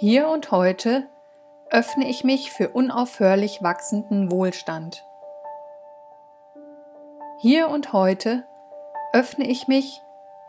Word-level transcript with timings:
Hier 0.00 0.28
und 0.28 0.52
heute 0.52 1.08
öffne 1.70 2.08
ich 2.08 2.22
mich 2.22 2.52
für 2.52 2.68
unaufhörlich 2.68 3.64
wachsenden 3.64 4.30
Wohlstand. 4.30 5.04
Hier 7.40 7.68
und 7.68 7.92
heute 7.92 8.44
öffne 9.12 9.48
ich 9.48 9.66
mich 9.66 10.00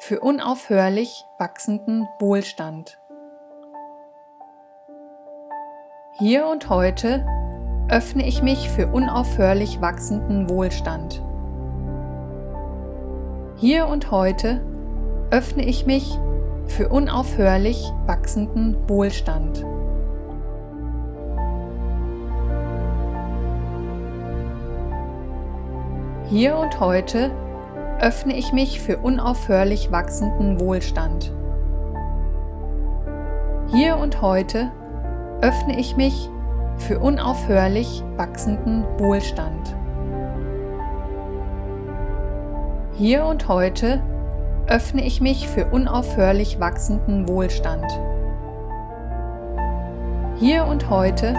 für 0.00 0.20
unaufhörlich 0.20 1.24
wachsenden 1.38 2.06
Wohlstand. 2.18 3.00
Hier 6.18 6.46
und 6.46 6.68
heute 6.68 7.24
öffne 7.88 8.28
ich 8.28 8.42
mich 8.42 8.68
für 8.68 8.88
unaufhörlich 8.88 9.80
wachsenden 9.80 10.50
Wohlstand. 10.50 11.22
Hier 13.56 13.86
und 13.86 14.10
heute 14.10 14.60
öffne 15.30 15.64
ich 15.64 15.86
mich 15.86 16.18
für 16.68 16.88
unaufhörlich 16.88 17.92
wachsenden 18.06 18.76
Wohlstand. 18.88 19.64
Hier 26.30 26.56
und 26.56 26.78
heute 26.78 27.30
öffne 28.00 28.36
ich 28.36 28.52
mich 28.52 28.80
für 28.80 28.98
unaufhörlich 28.98 29.90
wachsenden 29.90 30.60
Wohlstand. 30.60 31.32
Hier 33.72 33.96
und 33.96 34.22
heute 34.22 34.70
öffne 35.40 35.78
ich 35.78 35.96
mich 35.96 36.30
für 36.76 37.00
unaufhörlich 37.00 38.04
wachsenden 38.16 38.84
Wohlstand. 38.98 39.74
Hier 42.92 43.24
und 43.24 43.48
heute 43.48 44.02
öffne 44.68 45.02
ich 45.04 45.22
mich 45.22 45.48
für 45.48 45.66
unaufhörlich 45.66 46.60
wachsenden 46.60 47.26
Wohlstand. 47.26 47.86
Hier 50.38 50.66
und 50.66 50.90
heute 50.90 51.34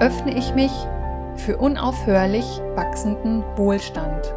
öffne 0.00 0.36
ich 0.36 0.54
mich 0.54 0.72
für 1.36 1.56
unaufhörlich 1.56 2.60
wachsenden 2.74 3.44
Wohlstand. 3.56 4.34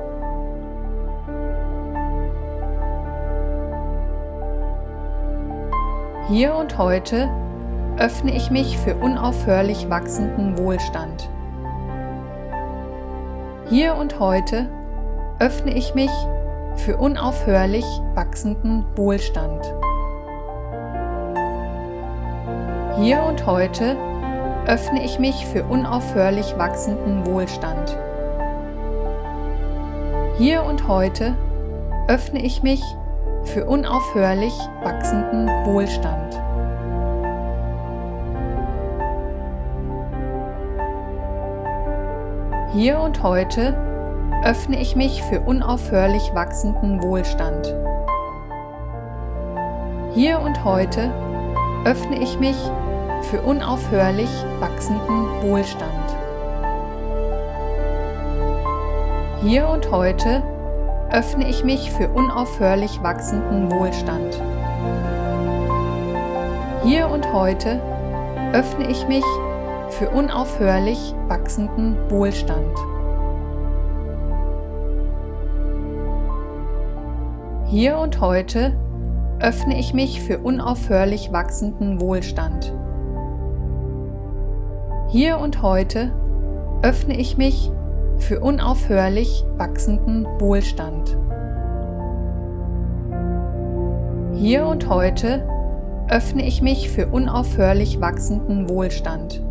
Hier 6.29 6.55
und 6.55 6.77
heute 6.77 7.27
öffne 7.97 8.35
ich 8.35 8.51
mich 8.51 8.77
für 8.77 8.95
unaufhörlich 8.95 9.89
wachsenden 9.89 10.59
Wohlstand. 10.59 11.27
Hier 13.69 13.95
und 13.95 14.19
heute 14.19 14.69
öffne 15.39 15.75
ich 15.75 15.95
mich 15.95 16.11
für 16.75 16.97
unaufhörlich 16.97 17.85
wachsenden 18.15 18.85
Wohlstand. 18.95 19.63
Hier 22.97 23.23
und 23.23 23.45
heute 23.45 23.95
öffne 24.67 25.03
ich 25.03 25.19
mich 25.19 25.45
für 25.47 25.63
unaufhörlich 25.63 26.57
wachsenden 26.57 27.25
Wohlstand. 27.25 27.97
Hier 30.37 30.63
und 30.63 30.87
heute 30.87 31.35
öffne 32.07 32.43
ich 32.43 32.63
mich 32.63 32.81
für 33.43 33.65
unaufhörlich 33.65 34.53
wachsenden 34.83 35.47
Wohlstand. 35.65 36.41
Hier 42.73 42.99
und 42.99 43.21
heute 43.21 43.90
öffne 44.43 44.81
ich 44.81 44.95
mich 44.95 45.21
für 45.23 45.39
unaufhörlich 45.41 46.33
wachsenden 46.33 47.01
Wohlstand. 47.03 47.75
Hier 50.15 50.39
und 50.39 50.63
heute 50.63 51.11
öffne 51.85 52.19
ich 52.19 52.39
mich 52.39 52.57
für 53.29 53.41
unaufhörlich 53.41 54.29
wachsenden 54.59 55.43
Wohlstand. 55.43 56.17
Hier 59.43 59.67
und 59.67 59.91
heute 59.91 60.41
öffne 61.11 61.47
ich 61.47 61.63
mich 61.63 61.91
für 61.91 62.09
unaufhörlich 62.09 63.01
wachsenden 63.03 63.71
Wohlstand. 63.71 64.41
Hier 66.83 67.07
und 67.07 67.31
heute 67.31 67.79
öffne 68.53 68.89
ich 68.89 69.07
mich 69.07 69.25
für 69.89 70.09
unaufhörlich 70.09 71.13
wachsenden 71.27 71.95
Wohlstand. 72.09 72.90
Hier 77.71 77.99
und 77.99 78.19
heute 78.19 78.73
öffne 79.39 79.79
ich 79.79 79.93
mich 79.93 80.19
für 80.19 80.39
unaufhörlich 80.39 81.31
wachsenden 81.31 82.01
Wohlstand. 82.01 82.73
Hier 85.07 85.37
und 85.37 85.61
heute 85.61 86.11
öffne 86.81 87.17
ich 87.17 87.37
mich 87.37 87.71
für 88.17 88.41
unaufhörlich 88.41 89.45
wachsenden 89.55 90.25
Wohlstand. 90.41 91.17
Hier 94.33 94.65
und 94.65 94.89
heute 94.89 95.47
öffne 96.09 96.45
ich 96.45 96.61
mich 96.61 96.89
für 96.89 97.07
unaufhörlich 97.07 98.01
wachsenden 98.01 98.67
Wohlstand. 98.67 99.41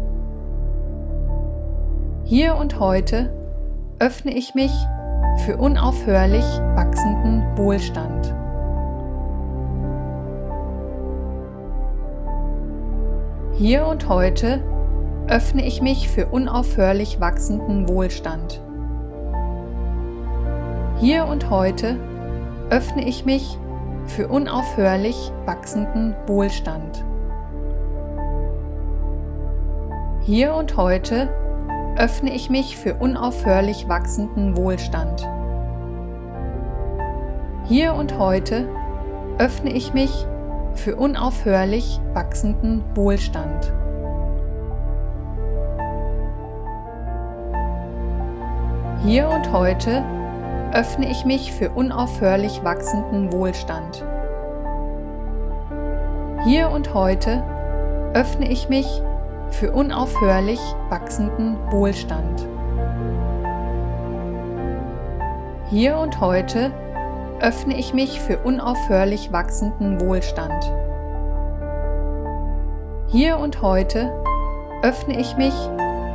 Hier 2.24 2.54
und 2.56 2.78
heute 2.78 3.32
öffne 3.98 4.36
ich 4.36 4.54
mich 4.54 4.72
für 5.38 5.56
unaufhörlich 5.56 6.44
wachsenden 6.74 7.42
Wohlstand. 7.56 8.34
Hier 13.54 13.86
und 13.86 14.08
heute 14.08 14.62
öffne 15.28 15.66
ich 15.66 15.82
mich 15.82 16.08
für 16.08 16.26
unaufhörlich 16.26 17.20
wachsenden 17.20 17.88
Wohlstand. 17.88 18.60
Hier 20.98 21.26
und 21.26 21.50
heute 21.50 21.96
öffne 22.70 23.06
ich 23.06 23.24
mich 23.24 23.58
für 24.06 24.28
unaufhörlich 24.28 25.32
wachsenden 25.46 26.14
Wohlstand. 26.26 27.04
Hier 30.22 30.54
und 30.54 30.76
heute 30.76 31.28
öffne 31.96 32.34
ich 32.34 32.50
mich 32.50 32.76
für 32.76 32.94
unaufhörlich 32.94 33.88
wachsenden 33.88 34.56
Wohlstand. 34.56 35.28
Hier 37.66 37.94
und 37.94 38.18
heute 38.18 38.68
öffne 39.38 39.72
ich 39.72 39.92
mich 39.94 40.26
für 40.74 40.96
unaufhörlich 40.96 42.00
wachsenden 42.14 42.84
Wohlstand. 42.94 43.72
Hier 49.04 49.28
und 49.28 49.52
heute 49.52 50.04
öffne 50.72 51.10
ich 51.10 51.24
mich 51.24 51.52
für 51.52 51.70
unaufhörlich 51.70 52.62
wachsenden 52.64 53.32
Wohlstand. 53.32 54.04
Hier 56.44 56.70
und 56.70 56.94
heute 56.94 57.42
öffne 58.14 58.50
ich 58.50 58.68
mich 58.68 59.02
für 59.50 59.72
unaufhörlich 59.72 60.60
wachsenden 60.88 61.56
Wohlstand. 61.70 62.46
Hier 65.70 65.98
und 65.98 66.20
heute 66.20 66.72
öffne 67.40 67.78
ich 67.78 67.94
mich 67.94 68.20
für 68.20 68.38
unaufhörlich 68.38 69.32
wachsenden 69.32 70.00
Wohlstand. 70.00 70.72
Hier 73.08 73.38
und 73.38 73.62
heute 73.62 74.12
öffne 74.82 75.18
ich 75.18 75.36
mich 75.36 75.54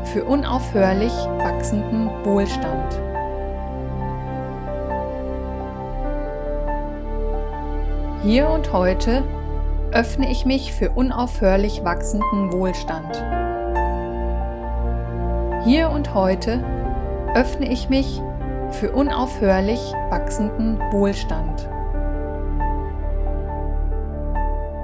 für 0.06 0.24
unaufhörlich 0.26 1.14
wachsenden 1.40 2.10
Wohlstand. 2.24 3.02
Hier 8.24 8.50
und 8.50 8.74
heute 8.74 9.24
öffne 9.96 10.30
ich 10.30 10.46
mich 10.46 10.74
für 10.74 10.90
unaufhörlich 10.90 11.86
wachsenden 11.86 12.52
Wohlstand. 12.52 13.16
Hier 15.64 15.90
und 15.90 16.14
heute 16.14 16.62
öffne 17.34 17.72
ich 17.72 17.88
mich 17.88 18.22
für 18.72 18.92
unaufhörlich 18.92 19.80
wachsenden 20.10 20.80
Wohlstand. 20.92 21.70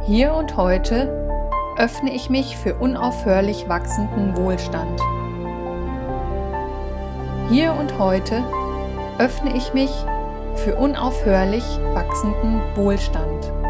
Hier 0.06 0.34
und 0.34 0.56
heute 0.56 1.44
öffne 1.78 2.14
ich 2.14 2.30
mich 2.30 2.56
für 2.56 2.76
unaufhörlich 2.76 3.68
wachsenden 3.68 4.38
Wohlstand. 4.38 5.02
Hier 7.50 7.74
und 7.74 8.00
heute 8.00 8.42
öffne 9.20 9.58
ich 9.58 9.74
mich 9.74 9.92
für 10.56 10.76
unaufhörlich 10.78 11.66
wachsenden 11.94 12.62
Wohlstand. 12.76 13.61